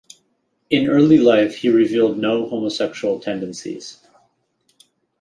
[0.71, 3.99] In early life he revealed no homosexual tendencies.